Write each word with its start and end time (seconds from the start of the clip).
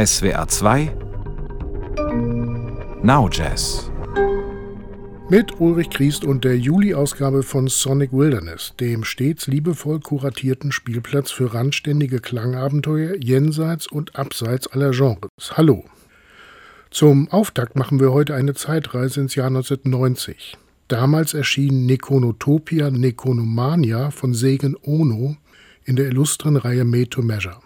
SWR 0.00 0.46
2 0.46 0.96
Now 3.02 3.28
Jazz 3.28 3.90
mit 5.28 5.60
Ulrich 5.60 5.90
Kriest 5.90 6.24
und 6.24 6.44
der 6.44 6.56
Juli-Ausgabe 6.56 7.42
von 7.42 7.66
Sonic 7.66 8.12
Wilderness, 8.12 8.74
dem 8.78 9.02
stets 9.02 9.48
liebevoll 9.48 9.98
kuratierten 9.98 10.70
Spielplatz 10.70 11.32
für 11.32 11.52
randständige 11.52 12.20
Klangabenteuer 12.20 13.16
jenseits 13.16 13.88
und 13.88 14.14
abseits 14.14 14.68
aller 14.68 14.92
Genres. 14.92 15.56
Hallo. 15.56 15.84
Zum 16.92 17.28
Auftakt 17.32 17.74
machen 17.74 17.98
wir 17.98 18.12
heute 18.12 18.36
eine 18.36 18.54
Zeitreise 18.54 19.22
ins 19.22 19.34
Jahr 19.34 19.48
1990. 19.48 20.56
Damals 20.86 21.34
erschien 21.34 21.86
Nekonotopia 21.86 22.92
Nekonomania 22.92 24.12
von 24.12 24.32
Segen 24.32 24.76
Ono 24.80 25.36
in 25.84 25.96
der 25.96 26.06
illustren 26.06 26.56
Reihe 26.56 26.84
Made 26.84 27.10
to 27.10 27.20
Measure. 27.20 27.58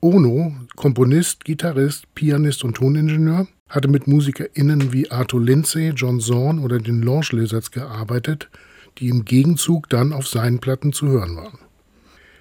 Ono, 0.00 0.54
Komponist, 0.76 1.44
Gitarrist, 1.44 2.14
Pianist 2.14 2.62
und 2.62 2.76
Toningenieur, 2.76 3.48
hatte 3.68 3.88
mit 3.88 4.06
MusikerInnen 4.06 4.92
wie 4.92 5.10
Arthur 5.10 5.42
Lindsay, 5.42 5.90
John 5.90 6.20
Zorn 6.20 6.60
oder 6.60 6.78
den 6.78 7.02
Launch 7.02 7.32
Lizards 7.32 7.72
gearbeitet, 7.72 8.48
die 8.98 9.08
im 9.08 9.24
Gegenzug 9.24 9.88
dann 9.88 10.12
auf 10.12 10.28
seinen 10.28 10.60
Platten 10.60 10.92
zu 10.92 11.08
hören 11.08 11.36
waren. 11.36 11.58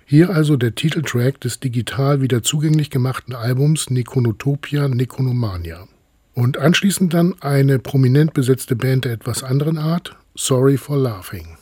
Hier 0.06 0.30
also 0.30 0.56
der 0.56 0.76
Titeltrack 0.76 1.42
des 1.42 1.60
digital 1.60 2.22
wieder 2.22 2.44
zugänglich 2.44 2.90
gemachten 2.90 3.36
Albums 3.36 3.90
Nekonotopia 3.90 4.88
Nekonomania. 4.88 5.88
Und 6.34 6.60
anschließend 6.60 7.14
dann 7.14 7.34
eine 7.42 7.80
prominent 7.80 8.34
besetzte 8.34 8.76
Band 8.76 9.06
der 9.06 9.14
etwas 9.14 9.44
anderen 9.44 9.78
Art, 9.78 10.16
Sorry 10.36 10.78
for 10.78 10.98
Laughing. 10.98 11.58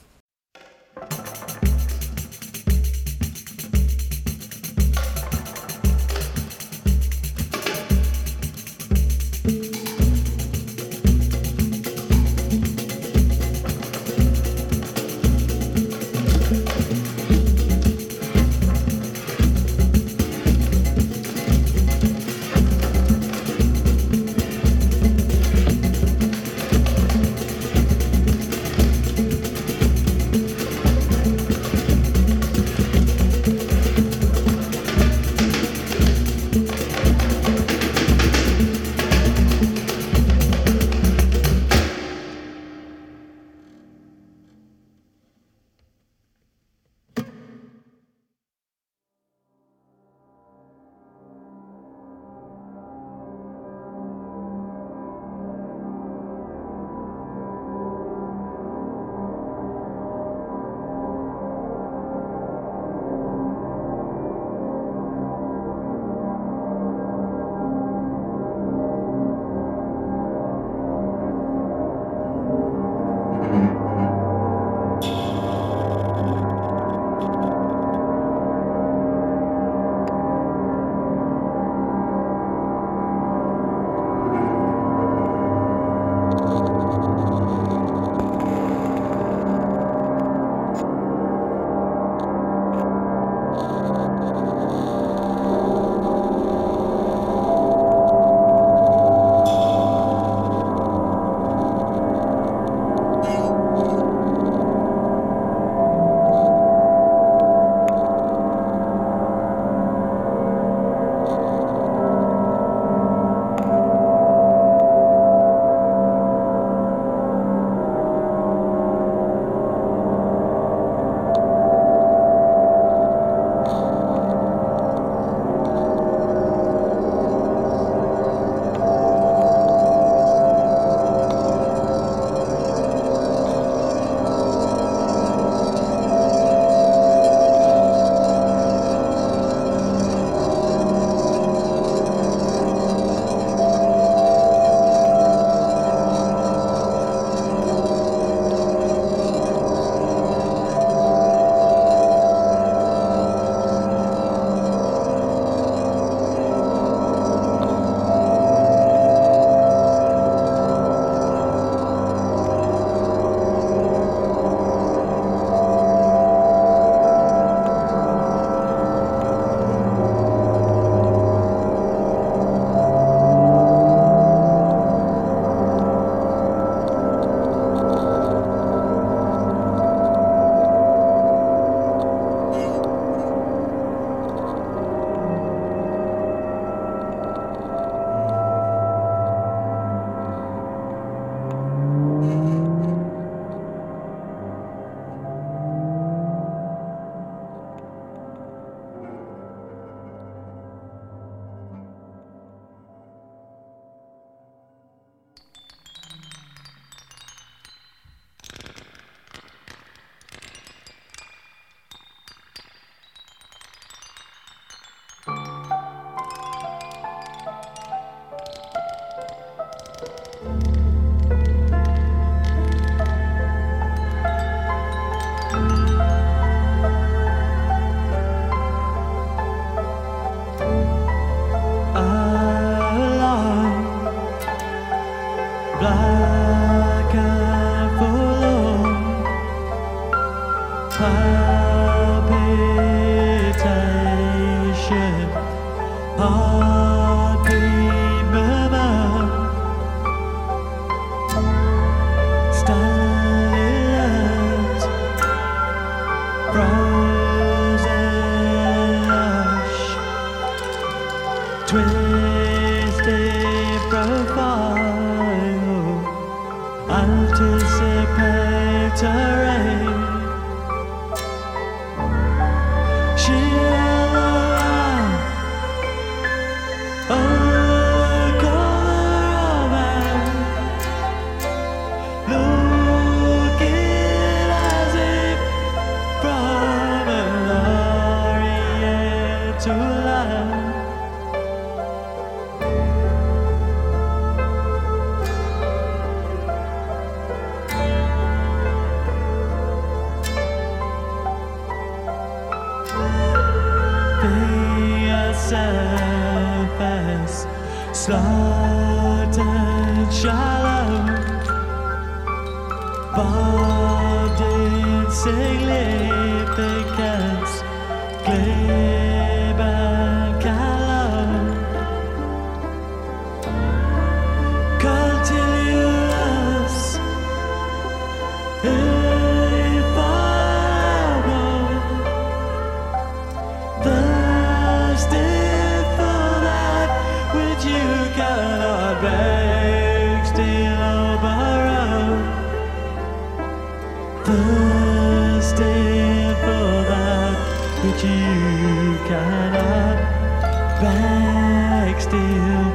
still. 351.99 352.71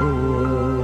Whoa. 0.00 0.79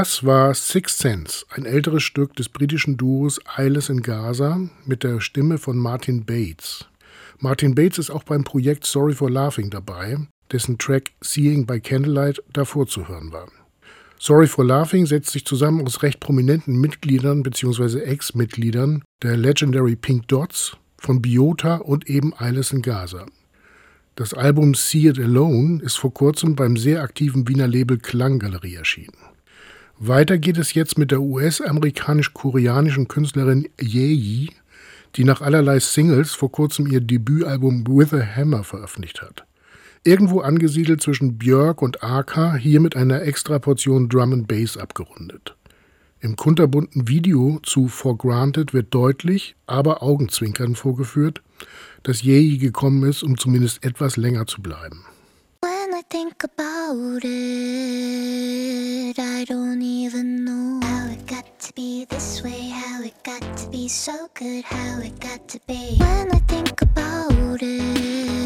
Das 0.00 0.24
war 0.24 0.54
Six 0.54 0.96
Sense, 0.96 1.44
ein 1.50 1.66
älteres 1.66 2.02
Stück 2.02 2.34
des 2.34 2.48
britischen 2.48 2.96
Duos 2.96 3.38
Eyeless 3.58 3.90
in 3.90 4.00
Gaza 4.00 4.58
mit 4.86 5.04
der 5.04 5.20
Stimme 5.20 5.58
von 5.58 5.76
Martin 5.76 6.24
Bates. 6.24 6.86
Martin 7.38 7.74
Bates 7.74 7.98
ist 7.98 8.08
auch 8.08 8.22
beim 8.22 8.42
Projekt 8.42 8.86
Sorry 8.86 9.12
for 9.12 9.30
Laughing 9.30 9.68
dabei, 9.68 10.16
dessen 10.50 10.78
Track 10.78 11.10
Seeing 11.20 11.66
by 11.66 11.80
Candlelight 11.80 12.42
davor 12.54 12.86
zu 12.86 13.08
hören 13.08 13.30
war. 13.30 13.48
Sorry 14.18 14.46
for 14.46 14.64
Laughing 14.64 15.04
setzt 15.04 15.32
sich 15.32 15.44
zusammen 15.44 15.84
aus 15.86 16.02
recht 16.02 16.18
prominenten 16.18 16.80
Mitgliedern 16.80 17.42
bzw. 17.42 18.00
Ex-Mitgliedern 18.00 19.02
der 19.22 19.36
Legendary 19.36 19.96
Pink 19.96 20.28
Dots, 20.28 20.78
von 20.96 21.20
Biota 21.20 21.76
und 21.76 22.08
eben 22.08 22.32
Eyeless 22.38 22.72
in 22.72 22.80
Gaza. 22.80 23.26
Das 24.14 24.32
Album 24.32 24.72
See 24.72 25.08
It 25.08 25.18
Alone 25.18 25.82
ist 25.82 25.98
vor 25.98 26.14
kurzem 26.14 26.56
beim 26.56 26.78
sehr 26.78 27.02
aktiven 27.02 27.46
Wiener 27.46 27.68
Label 27.68 27.98
Klanggalerie 27.98 28.76
erschienen. 28.76 29.29
Weiter 30.02 30.38
geht 30.38 30.56
es 30.56 30.72
jetzt 30.72 30.96
mit 30.96 31.10
der 31.10 31.20
US-amerikanisch-koreanischen 31.20 33.06
Künstlerin 33.06 33.68
Yeji, 33.78 34.48
die 35.16 35.24
nach 35.24 35.42
allerlei 35.42 35.78
Singles 35.78 36.32
vor 36.32 36.50
kurzem 36.50 36.86
ihr 36.86 37.02
Debütalbum 37.02 37.86
With 37.86 38.14
a 38.14 38.24
Hammer 38.24 38.64
veröffentlicht 38.64 39.20
hat. 39.20 39.44
Irgendwo 40.02 40.40
angesiedelt 40.40 41.02
zwischen 41.02 41.36
Björk 41.36 41.82
und 41.82 42.02
Aka, 42.02 42.54
hier 42.54 42.80
mit 42.80 42.96
einer 42.96 43.20
extra 43.20 43.58
Portion 43.58 44.08
Drum 44.08 44.32
and 44.32 44.48
Bass 44.48 44.78
abgerundet. 44.78 45.54
Im 46.20 46.34
kunterbunten 46.34 47.06
Video 47.06 47.60
zu 47.62 47.88
For 47.88 48.16
Granted 48.16 48.72
wird 48.72 48.94
deutlich, 48.94 49.54
aber 49.66 50.02
augenzwinkern 50.02 50.76
vorgeführt, 50.76 51.42
dass 52.04 52.22
Yeji 52.22 52.56
gekommen 52.56 53.06
ist, 53.06 53.22
um 53.22 53.36
zumindest 53.36 53.84
etwas 53.84 54.16
länger 54.16 54.46
zu 54.46 54.62
bleiben. 54.62 55.04
Think 56.10 56.42
about 56.42 57.22
it, 57.22 59.16
I 59.16 59.44
don't 59.44 59.80
even 59.80 60.44
know 60.44 60.80
how 60.84 61.06
it 61.06 61.24
got 61.24 61.60
to 61.60 61.72
be 61.72 62.04
this 62.04 62.42
way, 62.42 62.68
how 62.68 63.00
it 63.04 63.14
got 63.22 63.56
to 63.58 63.68
be 63.68 63.86
so 63.86 64.28
good, 64.34 64.64
how 64.64 64.98
it 64.98 65.20
got 65.20 65.46
to 65.46 65.60
be. 65.68 65.98
When 65.98 66.32
I 66.32 66.38
think 66.48 66.82
about 66.82 67.62
it. 67.62 68.39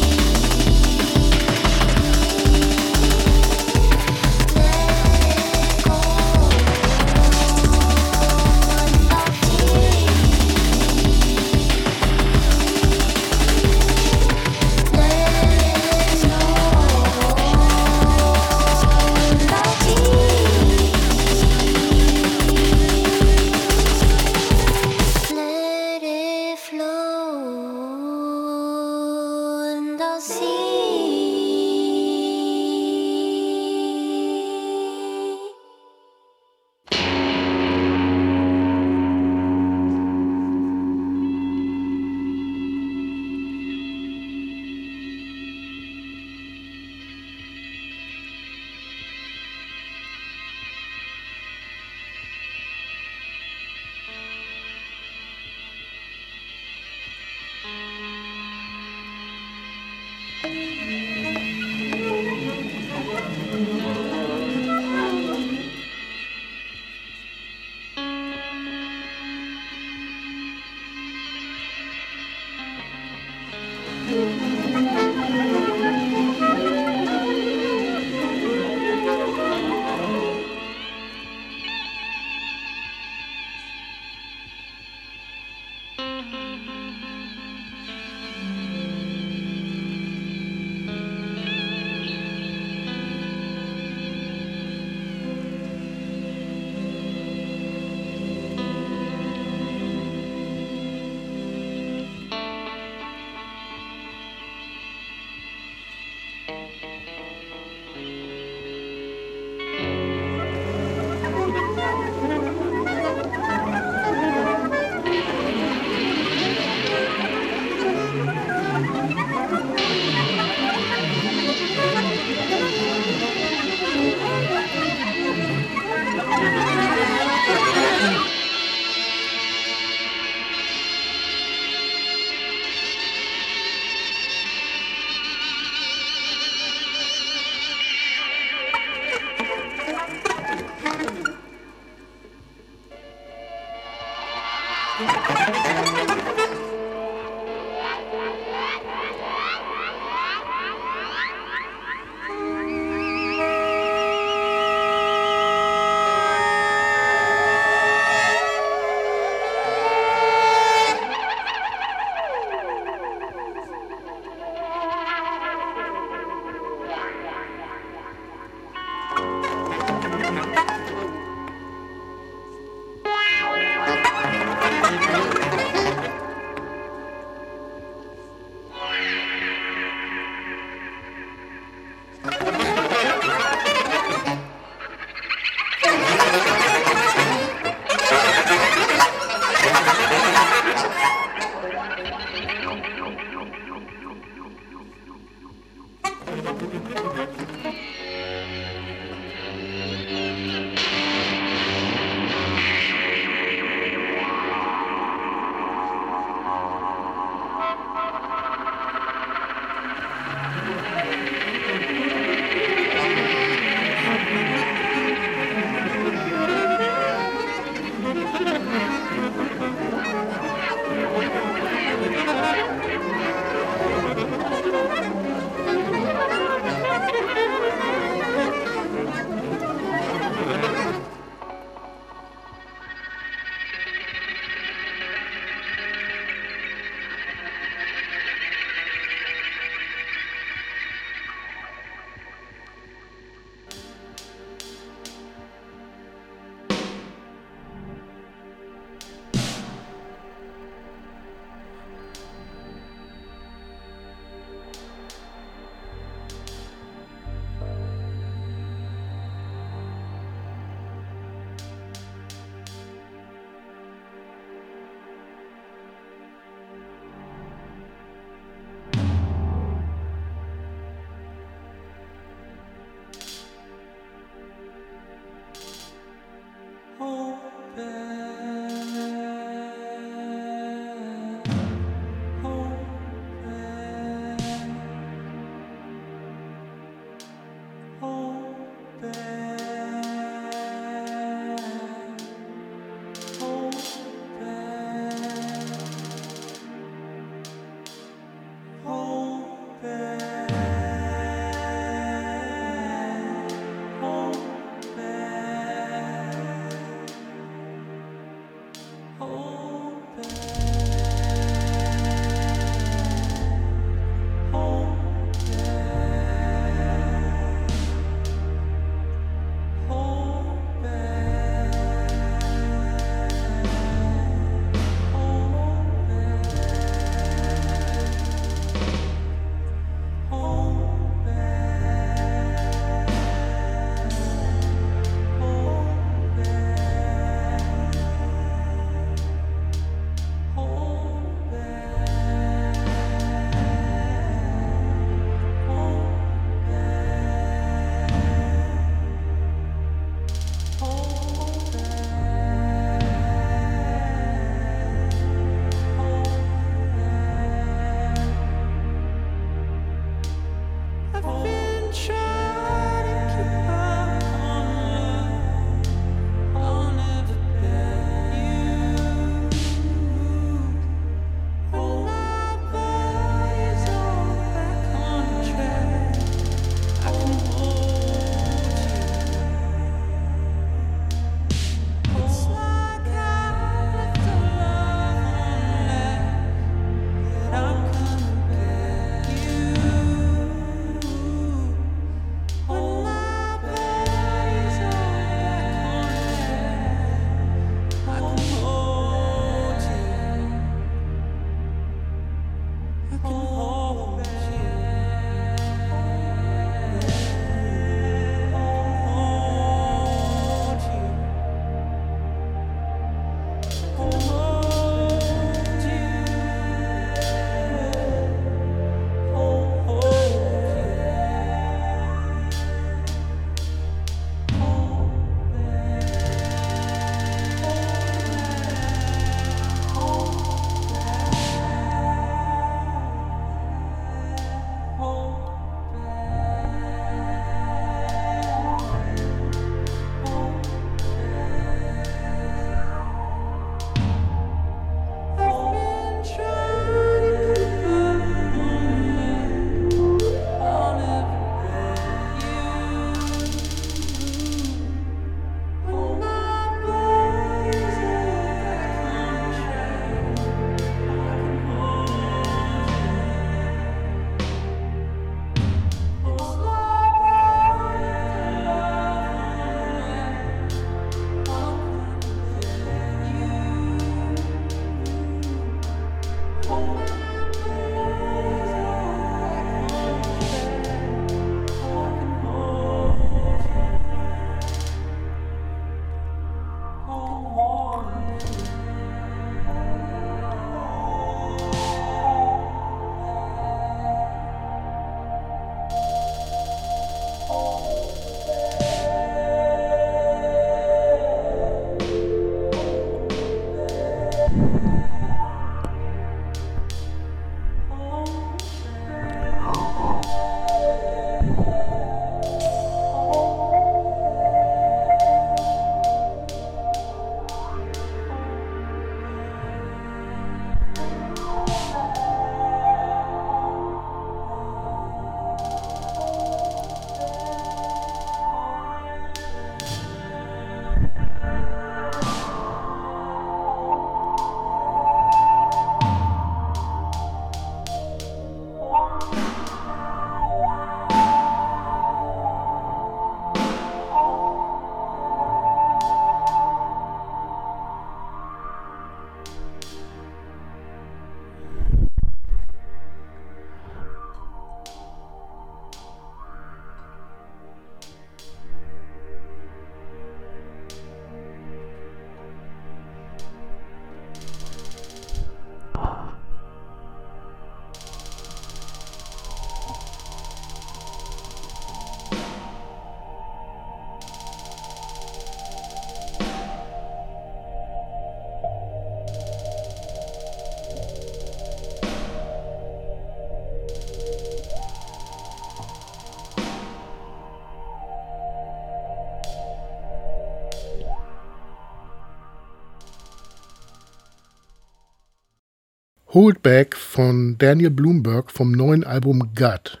Hold 596.32 596.62
Back 596.62 596.96
von 596.96 597.58
Daniel 597.58 597.90
Bloomberg 597.90 598.52
vom 598.52 598.70
neuen 598.70 599.02
Album 599.02 599.50
Gut. 599.56 600.00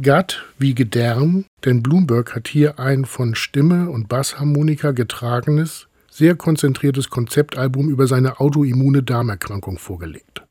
Gut 0.00 0.44
wie 0.56 0.72
Gedärm, 0.72 1.46
denn 1.64 1.82
Bloomberg 1.82 2.34
hat 2.34 2.48
hier 2.48 2.78
ein 2.78 3.04
von 3.04 3.34
Stimme 3.34 3.90
und 3.90 4.08
Bassharmonika 4.08 4.92
getragenes, 4.92 5.88
sehr 6.10 6.36
konzentriertes 6.36 7.10
Konzeptalbum 7.10 7.88
über 7.88 8.06
seine 8.06 8.38
autoimmune 8.40 9.02
Darmerkrankung 9.02 9.78
vorgelegt. 9.78 10.42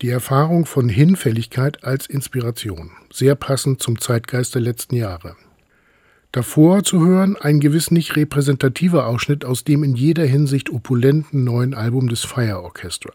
Die 0.00 0.10
Erfahrung 0.10 0.66
von 0.66 0.88
Hinfälligkeit 0.88 1.84
als 1.84 2.06
Inspiration, 2.06 2.90
sehr 3.12 3.34
passend 3.34 3.82
zum 3.82 4.00
Zeitgeist 4.00 4.54
der 4.54 4.62
letzten 4.62 4.96
Jahre. 4.96 5.36
Davor 6.32 6.82
zu 6.82 7.04
hören 7.04 7.36
ein 7.36 7.60
gewiss 7.60 7.90
nicht 7.90 8.16
repräsentativer 8.16 9.06
Ausschnitt 9.06 9.44
aus 9.44 9.64
dem 9.64 9.84
in 9.84 9.94
jeder 9.94 10.24
Hinsicht 10.24 10.70
opulenten 10.70 11.44
neuen 11.44 11.74
Album 11.74 12.08
des 12.08 12.24
Fire 12.24 12.62
Orchestra. 12.62 13.12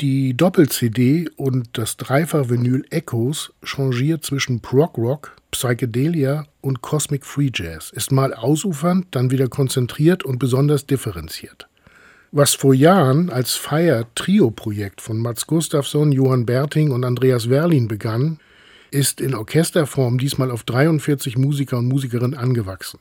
Die 0.00 0.36
Doppel-CD 0.36 1.28
und 1.34 1.70
das 1.72 1.96
Dreifach-Vinyl 1.96 2.84
Echoes 2.90 3.52
changiert 3.64 4.24
zwischen 4.24 4.60
Prog 4.60 4.96
Rock, 4.96 5.34
Psychedelia 5.50 6.46
und 6.60 6.82
Cosmic 6.82 7.26
Free 7.26 7.50
Jazz, 7.52 7.90
ist 7.90 8.12
mal 8.12 8.32
ausufernd, 8.32 9.08
dann 9.10 9.32
wieder 9.32 9.48
konzentriert 9.48 10.22
und 10.22 10.38
besonders 10.38 10.86
differenziert. 10.86 11.66
Was 12.30 12.54
vor 12.54 12.74
Jahren 12.74 13.28
als 13.28 13.56
Fire-Trio-Projekt 13.56 15.00
von 15.00 15.18
Mats 15.18 15.48
Gustafsson, 15.48 16.12
Johann 16.12 16.46
Berting 16.46 16.92
und 16.92 17.02
Andreas 17.02 17.50
Werlin 17.50 17.88
begann, 17.88 18.38
ist 18.92 19.20
in 19.20 19.34
Orchesterform 19.34 20.18
diesmal 20.18 20.52
auf 20.52 20.62
43 20.62 21.36
Musiker 21.36 21.78
und 21.78 21.88
Musikerinnen 21.88 22.38
angewachsen. 22.38 23.00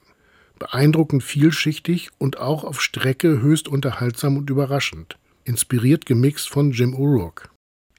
Beeindruckend 0.57 1.21
vielschichtig 1.21 2.09
und 2.17 2.39
auch 2.39 2.63
auf 2.63 2.81
Strecke 2.81 3.39
höchst 3.39 3.67
unterhaltsam 3.67 4.35
und 4.35 4.49
überraschend 4.49 5.15
inspiriert 5.47 6.05
gemixt 6.05 6.49
von 6.49 6.71
Jim 6.71 6.93
O'Rourke. 6.93 7.49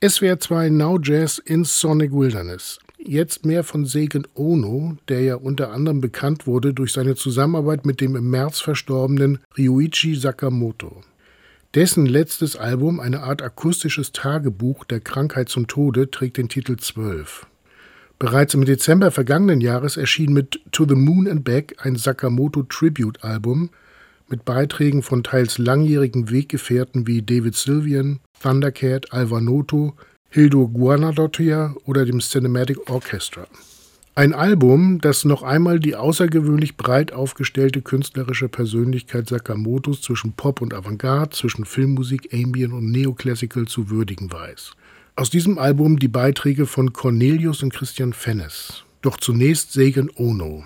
SWR 0.06 0.38
2 0.38 0.68
Now 0.68 0.98
Jazz 1.02 1.38
in 1.38 1.64
Sonic 1.64 2.12
Wilderness. 2.12 2.78
Jetzt 2.98 3.46
mehr 3.46 3.64
von 3.64 3.84
Seigen 3.84 4.26
Ono, 4.34 4.96
der 5.08 5.22
ja 5.22 5.36
unter 5.36 5.72
anderem 5.72 6.00
bekannt 6.00 6.46
wurde 6.46 6.74
durch 6.74 6.92
seine 6.92 7.14
Zusammenarbeit 7.14 7.86
mit 7.86 8.00
dem 8.00 8.16
im 8.16 8.30
März 8.30 8.60
verstorbenen 8.60 9.38
Ryuichi 9.56 10.14
Sakamoto. 10.14 11.02
Dessen 11.74 12.06
letztes 12.06 12.56
Album, 12.56 12.98
eine 12.98 13.22
Art 13.22 13.42
akustisches 13.42 14.12
Tagebuch 14.12 14.84
der 14.84 15.00
Krankheit 15.00 15.48
zum 15.48 15.66
Tode, 15.66 16.10
trägt 16.10 16.36
den 16.36 16.48
Titel 16.48 16.76
12. 16.76 17.46
Bereits 18.18 18.54
im 18.54 18.64
Dezember 18.64 19.10
vergangenen 19.10 19.60
Jahres 19.60 19.96
erschien 19.96 20.32
mit 20.32 20.60
To 20.72 20.84
the 20.88 20.94
Moon 20.96 21.28
and 21.28 21.44
Back 21.44 21.76
ein 21.78 21.96
Sakamoto 21.96 22.64
Tribute 22.64 23.22
Album, 23.22 23.70
mit 24.28 24.44
Beiträgen 24.44 25.02
von 25.02 25.22
teils 25.22 25.58
langjährigen 25.58 26.30
Weggefährten 26.30 27.06
wie 27.06 27.22
David 27.22 27.54
Sylvian, 27.54 28.20
Thundercat, 28.40 29.12
Alvanoto, 29.12 29.94
Hildo 30.30 30.68
Guanadottir 30.68 31.74
oder 31.84 32.04
dem 32.04 32.20
Cinematic 32.20 32.90
Orchestra. 32.90 33.46
Ein 34.14 34.34
Album, 34.34 35.00
das 35.00 35.24
noch 35.24 35.44
einmal 35.44 35.78
die 35.78 35.94
außergewöhnlich 35.94 36.76
breit 36.76 37.12
aufgestellte 37.12 37.82
künstlerische 37.82 38.48
Persönlichkeit 38.48 39.28
Sakamotos 39.28 40.02
zwischen 40.02 40.32
Pop 40.32 40.60
und 40.60 40.74
Avantgarde, 40.74 41.30
zwischen 41.30 41.64
Filmmusik, 41.64 42.34
Ambient 42.34 42.74
und 42.74 42.90
Neoclassical 42.90 43.66
zu 43.66 43.90
würdigen 43.90 44.32
weiß. 44.32 44.72
Aus 45.14 45.30
diesem 45.30 45.56
Album 45.58 46.00
die 46.00 46.08
Beiträge 46.08 46.66
von 46.66 46.92
Cornelius 46.92 47.62
und 47.62 47.72
Christian 47.72 48.12
Fennes. 48.12 48.82
Doch 49.02 49.18
zunächst 49.18 49.72
Segen 49.72 50.10
Ono. 50.16 50.64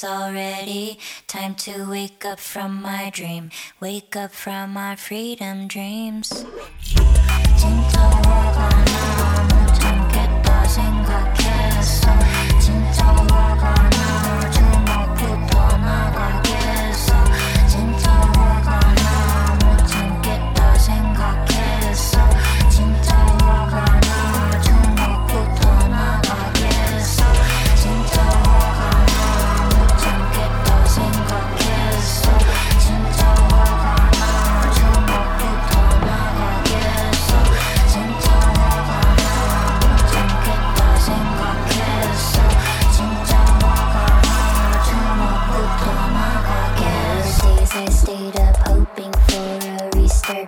it's 0.00 0.02
already 0.02 0.98
time 1.26 1.54
to 1.54 1.88
wake 1.88 2.24
up 2.24 2.40
from 2.40 2.80
my 2.82 3.10
dream 3.10 3.50
Wake 3.80 4.16
up 4.16 4.32
from 4.32 4.72
my 4.72 4.96
freedom 4.96 5.68
dreams 5.68 6.46
진짜 7.56 8.00
화가 8.00 8.68
나못 8.68 9.74
참겠다 9.80 10.64
생각했 10.68 11.39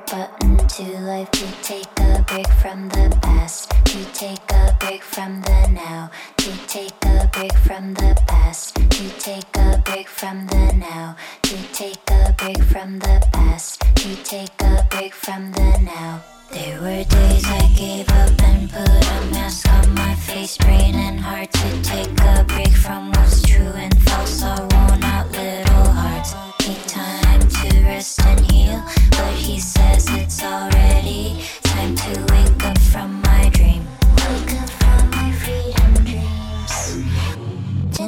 button 0.09 0.57
to 0.57 0.83
life. 0.99 1.31
To 1.31 1.45
take 1.61 1.99
a 1.99 2.23
break 2.27 2.47
from 2.61 2.89
the 2.89 3.17
past. 3.21 3.71
To 3.85 4.05
take 4.13 4.51
a 4.51 4.77
break 4.79 5.03
from 5.03 5.41
the 5.41 5.67
now. 5.71 6.11
To 6.37 6.51
take 6.67 6.93
a 7.05 7.29
break 7.33 7.55
from 7.59 7.93
the 7.93 8.19
past 8.27 8.82
to 9.03 9.19
take 9.19 9.57
a 9.57 9.81
break 9.85 10.07
from 10.07 10.47
the 10.47 10.73
now? 10.73 11.15
To 11.41 11.57
take 11.73 11.99
a 12.09 12.33
break 12.37 12.63
from 12.63 12.99
the 12.99 13.27
past? 13.33 13.81
To 13.95 14.15
take 14.23 14.61
a 14.61 14.87
break 14.89 15.13
from 15.13 15.51
the 15.51 15.77
now? 15.81 16.23
There 16.51 16.79
were 16.79 17.03
days 17.03 17.43
I 17.45 17.73
gave 17.75 18.07
up 18.09 18.41
and 18.43 18.71
put 18.71 18.87
a 18.87 19.19
mask 19.31 19.67
on 19.69 19.93
my 19.93 20.15
face, 20.15 20.57
raining 20.65 21.17
hard 21.17 21.51
to 21.51 21.81
take 21.81 22.13
a 22.21 22.45
break 22.47 22.71
from 22.71 23.11
what's 23.11 23.41
true 23.41 23.73
and 23.75 23.93
false. 24.03 24.41
Our 24.41 24.61
worn 24.71 25.03
out 25.03 25.29
little 25.31 25.87
hearts. 25.99 26.33
Need 26.65 26.87
time 26.87 27.41
to 27.41 27.83
rest 27.83 28.21
and 28.21 28.39
heal, 28.51 28.81
but 29.11 29.33
he 29.33 29.59
says 29.59 30.07
it's 30.11 30.41
already 30.43 31.43
time 31.63 31.95
to 31.95 32.25
wake 32.33 32.63
up 32.63 32.77
from 32.77 33.21
my 33.21 33.32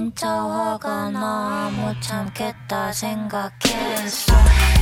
진짜 0.05 0.29
화가 0.29 1.09
나. 1.09 1.71
못 1.75 1.99
참겠다 1.99 2.91
생각했어. 2.91 4.33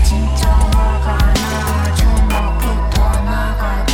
진짜 0.04 0.50
화가 0.50 1.18
나. 1.18 1.96
주먹부터 1.96 3.22
나가겠 3.22 3.93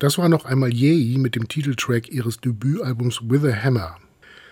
Das 0.00 0.16
war 0.16 0.30
noch 0.30 0.46
einmal 0.46 0.72
Yei 0.72 1.18
mit 1.18 1.36
dem 1.36 1.46
Titeltrack 1.46 2.08
ihres 2.08 2.40
Debütalbums 2.40 3.20
With 3.28 3.44
a 3.44 3.54
Hammer. 3.54 3.98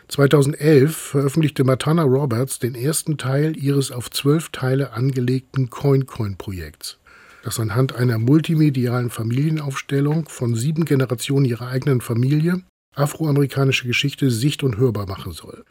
2011 0.08 0.94
veröffentlichte 0.94 1.64
Matana 1.64 2.02
Roberts 2.02 2.58
den 2.58 2.74
ersten 2.74 3.16
Teil 3.16 3.56
ihres 3.56 3.90
auf 3.90 4.10
zwölf 4.10 4.50
Teile 4.50 4.92
angelegten 4.92 5.70
Coin-Coin-Projekts, 5.70 6.98
das 7.44 7.58
anhand 7.58 7.94
einer 7.94 8.18
multimedialen 8.18 9.08
Familienaufstellung 9.08 10.28
von 10.28 10.54
sieben 10.54 10.84
Generationen 10.84 11.46
ihrer 11.46 11.68
eigenen 11.68 12.02
Familie 12.02 12.60
afroamerikanische 12.94 13.86
Geschichte 13.86 14.30
sicht- 14.30 14.62
und 14.62 14.76
hörbar 14.76 15.06
machen 15.06 15.32
soll. 15.32 15.64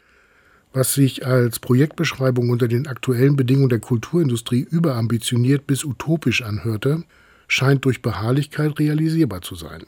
Was 0.72 0.94
sich 0.94 1.24
als 1.24 1.60
Projektbeschreibung 1.60 2.50
unter 2.50 2.66
den 2.66 2.88
aktuellen 2.88 3.36
Bedingungen 3.36 3.68
der 3.68 3.78
Kulturindustrie 3.78 4.66
überambitioniert 4.68 5.68
bis 5.68 5.84
utopisch 5.84 6.42
anhörte, 6.42 7.04
scheint 7.48 7.84
durch 7.84 8.02
Beharrlichkeit 8.02 8.78
realisierbar 8.78 9.42
zu 9.42 9.56
sein. 9.56 9.84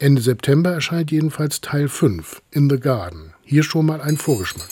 Ende 0.00 0.20
September 0.20 0.72
erscheint 0.72 1.12
jedenfalls 1.12 1.60
Teil 1.60 1.88
5, 1.88 2.42
In 2.50 2.68
the 2.68 2.80
Garden. 2.80 3.34
Hier 3.44 3.62
schon 3.62 3.86
mal 3.86 4.00
ein 4.00 4.16
Vorgeschmack. 4.16 4.68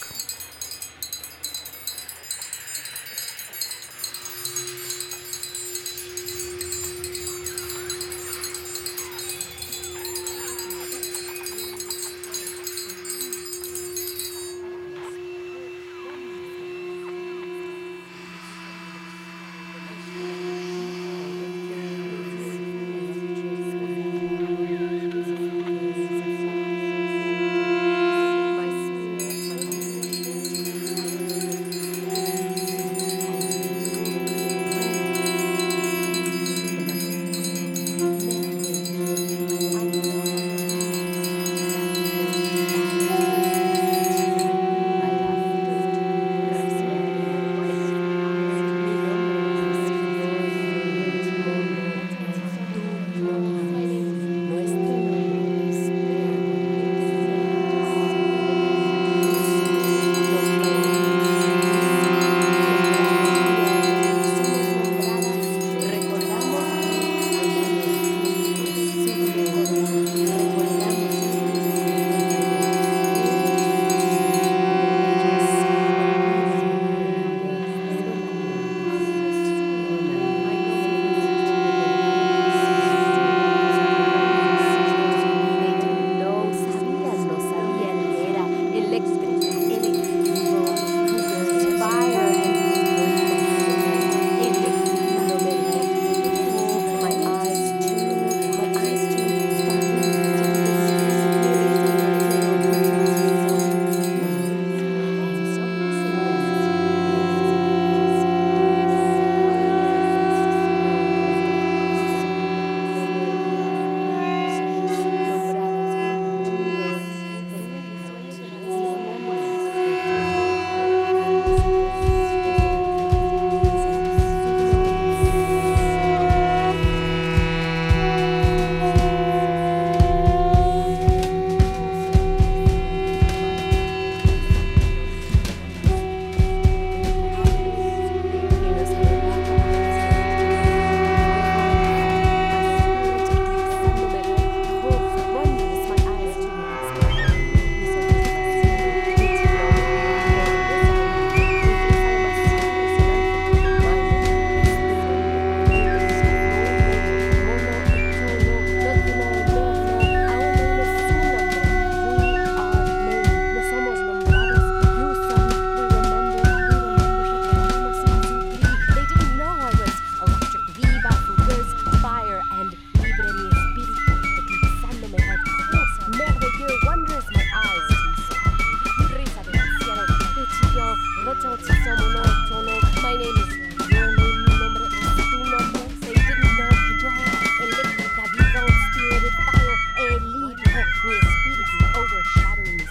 is 191.60 191.96
overshadowing 191.96 192.89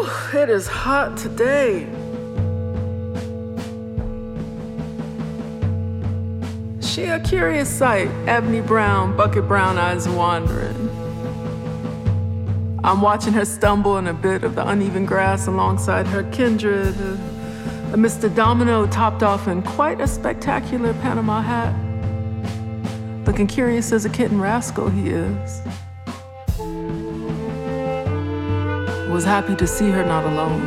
Whew, 0.00 0.40
it 0.40 0.48
is 0.48 0.66
hot 0.66 1.18
today. 1.18 1.86
She 6.80 7.04
a 7.04 7.20
curious 7.20 7.68
sight, 7.68 8.08
Ebony 8.26 8.62
Brown, 8.62 9.14
bucket 9.14 9.46
brown 9.46 9.76
eyes 9.76 10.08
wandering. 10.08 10.88
I'm 12.82 13.02
watching 13.02 13.34
her 13.34 13.44
stumble 13.44 13.98
in 13.98 14.06
a 14.06 14.14
bit 14.14 14.42
of 14.42 14.54
the 14.54 14.66
uneven 14.66 15.04
grass 15.04 15.46
alongside 15.46 16.06
her 16.06 16.22
kindred, 16.30 16.96
uh, 16.98 17.92
a 17.92 17.96
Mr. 17.96 18.34
Domino 18.34 18.86
topped 18.86 19.22
off 19.22 19.48
in 19.48 19.60
quite 19.60 20.00
a 20.00 20.06
spectacular 20.06 20.94
Panama 20.94 21.42
hat. 21.42 21.74
Looking 23.26 23.46
curious 23.46 23.92
as 23.92 24.06
a 24.06 24.08
kitten 24.08 24.40
rascal 24.40 24.88
he 24.88 25.10
is. 25.10 25.60
Was 29.10 29.24
happy 29.24 29.56
to 29.56 29.66
see 29.66 29.90
her 29.90 30.04
not 30.04 30.24
alone. 30.24 30.62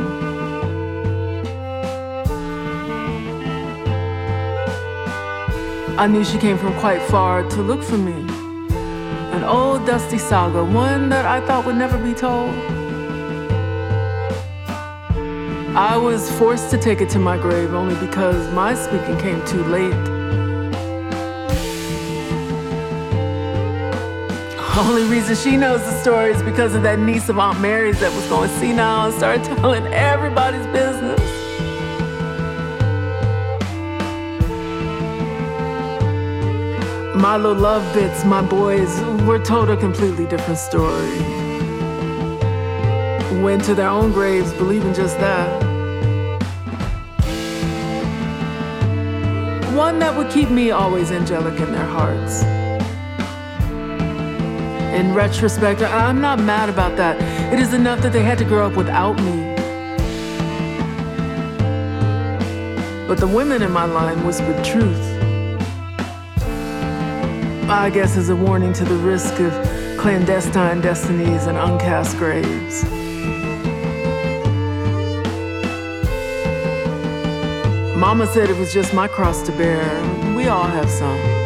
I 5.98 6.06
knew 6.06 6.22
she 6.22 6.38
came 6.38 6.58
from 6.58 6.78
quite 6.78 7.00
far 7.02 7.42
to 7.48 7.62
look 7.62 7.82
for 7.82 7.96
me. 7.96 8.12
An 9.32 9.44
old 9.44 9.86
dusty 9.86 10.18
saga, 10.18 10.62
one 10.62 11.08
that 11.08 11.24
I 11.24 11.40
thought 11.46 11.64
would 11.64 11.76
never 11.76 11.96
be 11.96 12.12
told. 12.12 12.54
I 15.74 15.96
was 15.96 16.30
forced 16.38 16.70
to 16.70 16.78
take 16.78 17.00
it 17.00 17.08
to 17.10 17.18
my 17.18 17.38
grave 17.38 17.72
only 17.72 17.96
because 18.06 18.52
my 18.52 18.74
speaking 18.74 19.16
came 19.18 19.44
too 19.46 19.64
late. 19.64 20.13
The 24.74 24.80
only 24.80 25.04
reason 25.04 25.36
she 25.36 25.56
knows 25.56 25.84
the 25.84 25.92
story 26.00 26.32
is 26.32 26.42
because 26.42 26.74
of 26.74 26.82
that 26.82 26.98
niece 26.98 27.28
of 27.28 27.38
Aunt 27.38 27.60
Mary's 27.60 28.00
that 28.00 28.12
was 28.12 28.26
going 28.26 28.50
senile 28.58 29.06
and 29.06 29.14
started 29.14 29.44
telling 29.58 29.86
everybody's 29.94 30.66
business. 30.66 31.20
My 37.14 37.36
little 37.36 37.54
love 37.54 37.84
bits, 37.94 38.24
my 38.24 38.42
boys, 38.42 39.00
were 39.28 39.38
told 39.38 39.70
a 39.70 39.76
completely 39.76 40.26
different 40.26 40.58
story. 40.58 41.20
Went 43.44 43.62
to 43.66 43.76
their 43.76 43.88
own 43.88 44.10
graves 44.10 44.52
believing 44.54 44.92
just 44.92 45.16
that. 45.20 45.62
One 49.72 50.00
that 50.00 50.16
would 50.16 50.32
keep 50.32 50.50
me 50.50 50.72
always 50.72 51.12
angelic 51.12 51.60
in 51.60 51.70
their 51.70 51.86
hearts 51.86 52.42
in 54.94 55.12
retrospect, 55.12 55.82
I'm 55.82 56.20
not 56.20 56.38
mad 56.38 56.68
about 56.68 56.96
that. 56.96 57.20
It 57.52 57.58
is 57.58 57.74
enough 57.74 58.00
that 58.02 58.12
they 58.12 58.22
had 58.22 58.38
to 58.38 58.44
grow 58.44 58.66
up 58.66 58.76
without 58.76 59.16
me. 59.16 59.54
But 63.08 63.18
the 63.18 63.26
women 63.26 63.62
in 63.62 63.72
my 63.72 63.84
line 63.84 64.24
whispered 64.24 64.64
truth. 64.64 65.04
I 67.68 67.90
guess 67.92 68.16
as 68.16 68.28
a 68.28 68.36
warning 68.36 68.72
to 68.74 68.84
the 68.84 68.96
risk 68.96 69.40
of 69.40 69.52
clandestine 69.98 70.80
destinies 70.80 71.46
and 71.46 71.58
uncast 71.58 72.16
graves. 72.18 72.84
Mama 77.96 78.26
said 78.26 78.50
it 78.50 78.56
was 78.58 78.72
just 78.72 78.94
my 78.94 79.08
cross 79.08 79.42
to 79.42 79.52
bear. 79.52 80.34
We 80.36 80.48
all 80.48 80.64
have 80.64 80.90
some. 80.90 81.43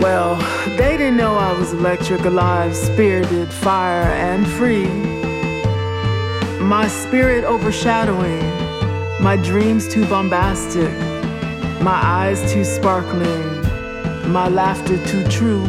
Well, 0.00 0.36
they 0.76 0.96
didn't 0.96 1.16
know 1.16 1.34
I 1.34 1.52
was 1.58 1.72
electric, 1.72 2.20
alive, 2.20 2.76
spirited, 2.76 3.52
fire, 3.52 4.04
and 4.04 4.46
free. 4.46 4.86
My 6.62 6.86
spirit 6.86 7.42
overshadowing, 7.44 8.44
my 9.20 9.36
dreams 9.42 9.88
too 9.88 10.06
bombastic, 10.06 10.92
my 11.82 11.98
eyes 12.00 12.52
too 12.52 12.64
sparkling, 12.64 13.42
my 14.30 14.48
laughter 14.48 15.04
too 15.04 15.26
true. 15.28 15.64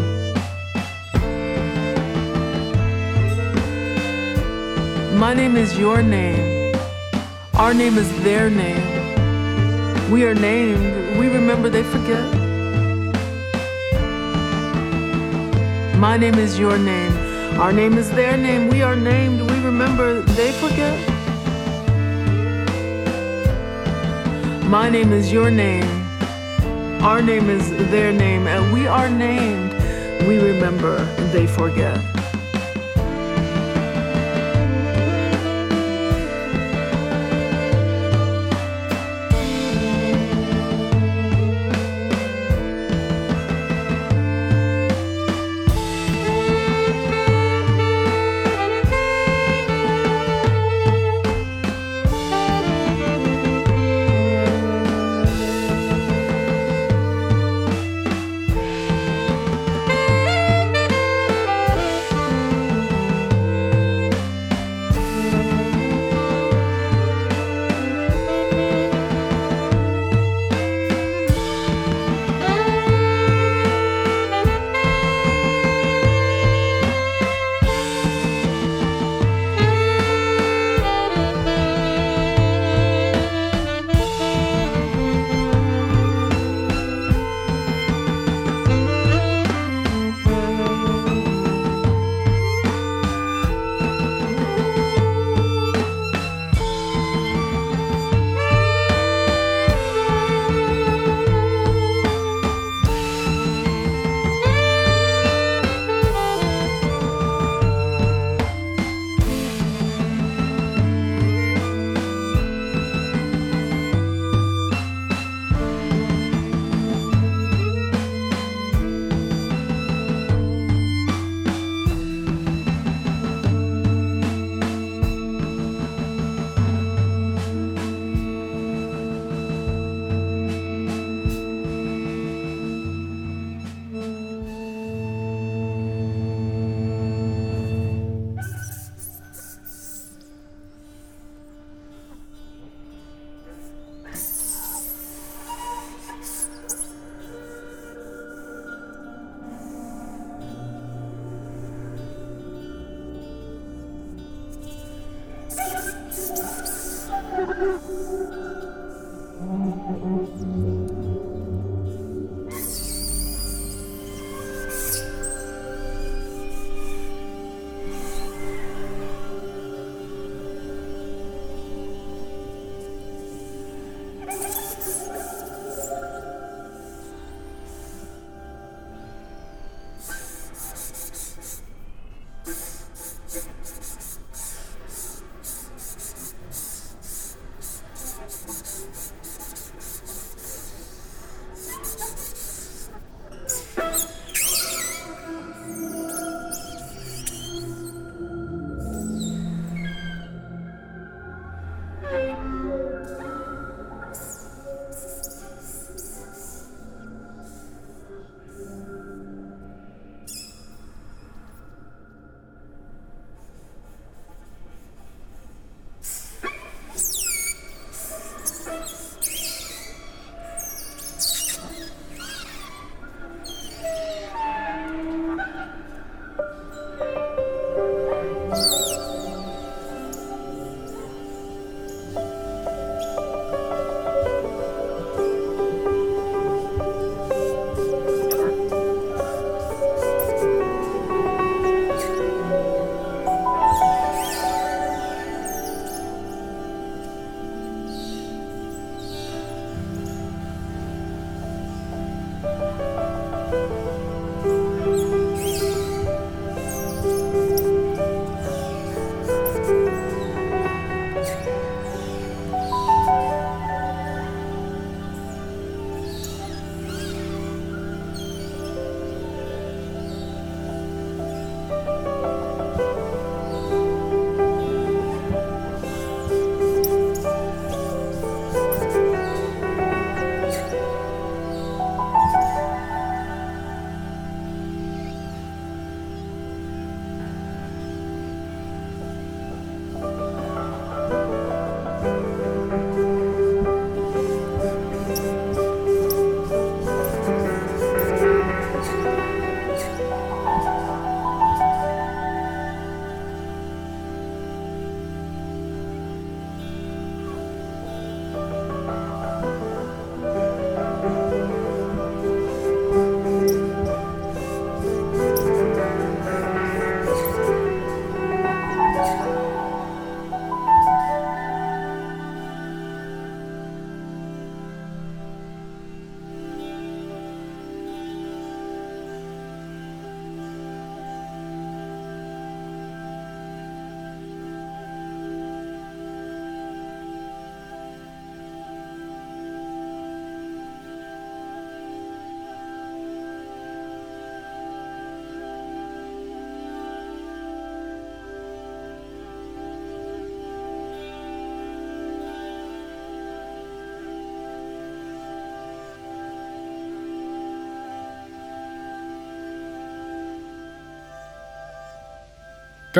My 5.17 5.33
name 5.33 5.57
is 5.57 5.77
your 5.77 6.03
name. 6.03 6.75
Our 7.55 7.73
name 7.73 7.97
is 7.97 8.09
their 8.23 8.49
name. 8.51 10.11
We 10.11 10.23
are 10.23 10.35
named. 10.35 11.17
We 11.19 11.27
remember 11.27 11.69
they 11.69 11.83
forget. 11.83 12.38
My 15.99 16.15
name 16.15 16.35
is 16.35 16.57
your 16.57 16.77
name. 16.77 17.11
Our 17.59 17.73
name 17.73 17.97
is 17.97 18.09
their 18.11 18.37
name. 18.37 18.69
We 18.69 18.81
are 18.81 18.95
named. 18.95 19.41
We 19.41 19.59
remember. 19.59 20.21
They 20.21 20.53
forget. 20.53 20.97
My 24.63 24.89
name 24.89 25.11
is 25.11 25.29
your 25.29 25.51
name. 25.51 25.89
Our 27.01 27.21
name 27.21 27.49
is 27.49 27.69
their 27.91 28.13
name. 28.13 28.47
And 28.47 28.71
we 28.71 28.87
are 28.87 29.09
named. 29.09 29.73
We 30.25 30.37
remember. 30.37 31.03
They 31.33 31.45
forget. 31.45 31.99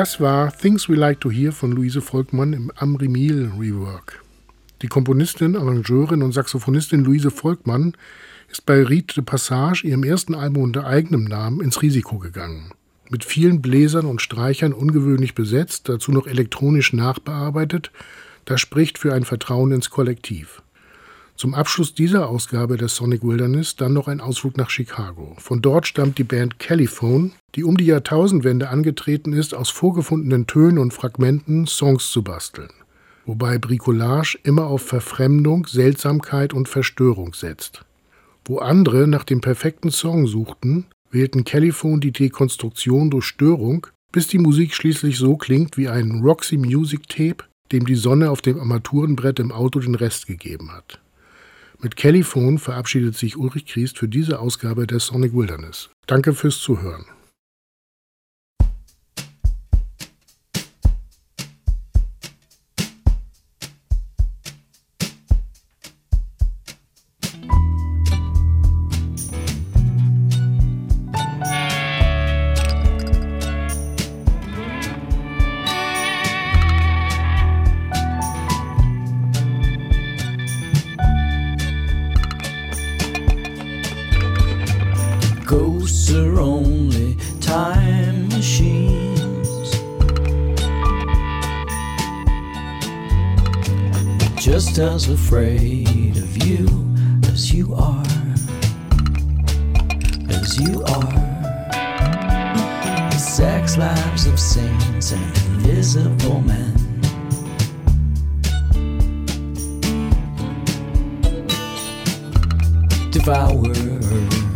Das 0.00 0.18
war 0.18 0.50
Things 0.50 0.88
We 0.88 0.94
Like 0.94 1.20
to 1.20 1.30
Hear 1.30 1.52
von 1.52 1.72
Luise 1.72 2.00
Volkmann 2.00 2.54
im 2.54 2.72
Amri 2.74 3.06
Meal 3.06 3.52
Rework. 3.58 4.24
Die 4.80 4.86
Komponistin, 4.86 5.56
Arrangeurin 5.56 6.22
und 6.22 6.32
Saxophonistin 6.32 7.04
Luise 7.04 7.30
Volkmann 7.30 7.92
ist 8.48 8.64
bei 8.64 8.82
Rite 8.82 9.16
de 9.16 9.24
Passage, 9.24 9.86
ihrem 9.86 10.02
ersten 10.02 10.34
Album 10.34 10.62
unter 10.62 10.86
eigenem 10.86 11.24
Namen, 11.24 11.60
ins 11.60 11.82
Risiko 11.82 12.16
gegangen. 12.16 12.72
Mit 13.10 13.26
vielen 13.26 13.60
Bläsern 13.60 14.06
und 14.06 14.22
Streichern 14.22 14.72
ungewöhnlich 14.72 15.34
besetzt, 15.34 15.90
dazu 15.90 16.12
noch 16.12 16.26
elektronisch 16.26 16.94
nachbearbeitet, 16.94 17.92
das 18.46 18.62
spricht 18.62 18.96
für 18.96 19.12
ein 19.12 19.26
Vertrauen 19.26 19.70
ins 19.70 19.90
Kollektiv. 19.90 20.62
Zum 21.40 21.54
Abschluss 21.54 21.94
dieser 21.94 22.28
Ausgabe 22.28 22.76
der 22.76 22.88
Sonic 22.88 23.22
Wilderness 23.22 23.74
dann 23.74 23.94
noch 23.94 24.08
ein 24.08 24.20
Ausflug 24.20 24.58
nach 24.58 24.68
Chicago. 24.68 25.34
Von 25.38 25.62
dort 25.62 25.86
stammt 25.86 26.18
die 26.18 26.22
Band 26.22 26.58
Caliphone, 26.58 27.32
die 27.54 27.64
um 27.64 27.78
die 27.78 27.86
Jahrtausendwende 27.86 28.68
angetreten 28.68 29.32
ist, 29.32 29.54
aus 29.54 29.70
vorgefundenen 29.70 30.46
Tönen 30.46 30.76
und 30.76 30.92
Fragmenten 30.92 31.66
Songs 31.66 32.10
zu 32.10 32.22
basteln. 32.22 32.68
Wobei 33.24 33.56
Bricolage 33.56 34.38
immer 34.42 34.66
auf 34.66 34.82
Verfremdung, 34.82 35.66
Seltsamkeit 35.66 36.52
und 36.52 36.68
Verstörung 36.68 37.32
setzt. 37.32 37.86
Wo 38.44 38.58
andere 38.58 39.08
nach 39.08 39.24
dem 39.24 39.40
perfekten 39.40 39.90
Song 39.90 40.26
suchten, 40.26 40.88
wählten 41.10 41.44
Caliphone 41.44 42.02
die 42.02 42.12
Dekonstruktion 42.12 43.08
durch 43.08 43.24
Störung, 43.24 43.86
bis 44.12 44.26
die 44.26 44.38
Musik 44.38 44.74
schließlich 44.74 45.16
so 45.16 45.38
klingt 45.38 45.78
wie 45.78 45.88
ein 45.88 46.20
Roxy 46.22 46.58
Music 46.58 47.08
Tape, 47.08 47.44
dem 47.72 47.86
die 47.86 47.94
Sonne 47.94 48.30
auf 48.30 48.42
dem 48.42 48.60
Armaturenbrett 48.60 49.38
im 49.38 49.52
Auto 49.52 49.80
den 49.80 49.94
Rest 49.94 50.26
gegeben 50.26 50.70
hat. 50.72 51.00
Mit 51.82 51.96
Kellyphone 51.96 52.58
verabschiedet 52.58 53.16
sich 53.16 53.38
Ulrich 53.38 53.64
Kriest 53.64 53.98
für 53.98 54.08
diese 54.08 54.38
Ausgabe 54.38 54.86
der 54.86 55.00
Sonic 55.00 55.32
Wilderness. 55.32 55.88
Danke 56.06 56.34
fürs 56.34 56.58
Zuhören. 56.58 57.06
Afraid 95.30 96.16
of 96.16 96.44
you 96.44 96.66
as 97.28 97.54
you 97.54 97.72
are, 97.72 98.04
as 100.28 100.58
you 100.58 100.82
are. 100.82 101.20
The 103.12 103.16
sex 103.16 103.78
lives 103.78 104.26
of 104.26 104.40
saints 104.40 105.12
and 105.12 105.36
invisible 105.46 106.40
men. 106.40 106.74
Devoured. 113.12 114.49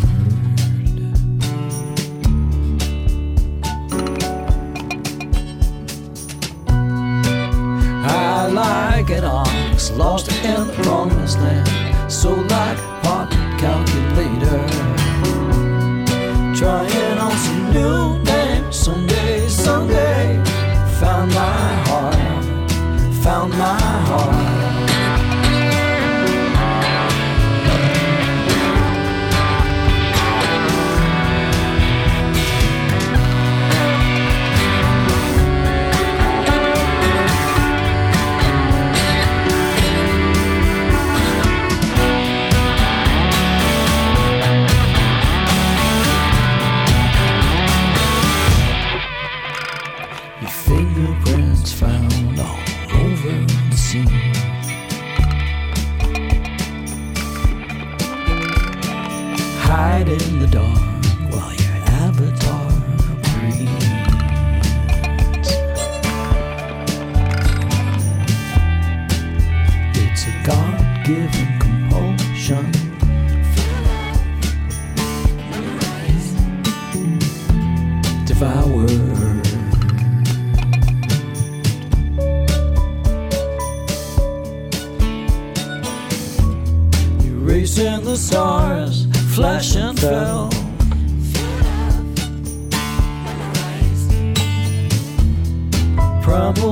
Lost 9.91 10.31
in 10.45 10.67
the 10.67 10.73
promised 10.83 11.39
land. 11.39 12.13
So 12.13 12.35
like 12.35 12.79
pocket 13.03 13.39
calculator, 13.59 14.74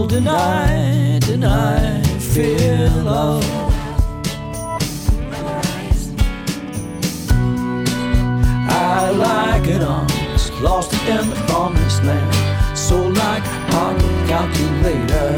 deny, 0.07 1.19
deny 1.21 2.03
fear, 2.19 2.89
love. 3.05 3.45
I 8.69 9.11
like 9.11 9.69
it 9.69 9.83
on 9.83 10.13
lost 10.63 10.93
in 10.93 11.29
the 11.29 11.37
promised 11.49 12.05
land. 12.05 12.79
So 12.79 12.97
like 13.09 13.45
pocket 13.71 14.29
calculator, 14.29 15.37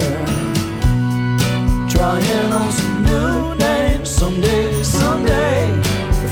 trying 1.89 2.53
on 2.53 2.71
some 2.73 3.03
new 3.05 3.55
names. 3.57 4.11
Someday, 4.11 4.83
someday, 4.83 5.83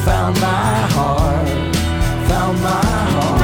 found 0.05 0.39
my 0.41 0.75
heart, 0.95 1.49
found 2.29 2.61
my 2.63 2.85
heart. 3.15 3.42